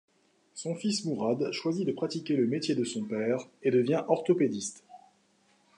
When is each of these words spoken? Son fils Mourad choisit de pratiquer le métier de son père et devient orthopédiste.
Son 0.55 0.73
fils 0.73 1.05
Mourad 1.05 1.51
choisit 1.51 1.85
de 1.85 1.91
pratiquer 1.91 2.35
le 2.35 2.47
métier 2.47 2.73
de 2.73 2.83
son 2.83 3.03
père 3.03 3.37
et 3.61 3.69
devient 3.69 4.03
orthopédiste. 4.07 4.83